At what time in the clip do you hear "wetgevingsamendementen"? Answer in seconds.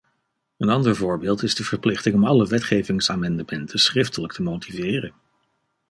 2.47-3.79